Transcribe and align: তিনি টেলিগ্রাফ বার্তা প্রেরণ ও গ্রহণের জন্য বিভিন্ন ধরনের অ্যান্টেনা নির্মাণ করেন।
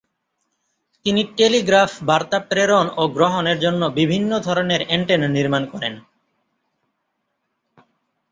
তিনি 1.05 1.21
টেলিগ্রাফ 1.37 1.91
বার্তা 2.03 2.39
প্রেরণ 2.49 2.85
ও 2.97 3.03
গ্রহণের 3.07 3.57
জন্য 3.59 3.81
বিভিন্ন 3.99 4.31
ধরনের 4.39 4.81
অ্যান্টেনা 4.87 5.27
নির্মাণ 5.27 5.63
করেন। 5.65 5.93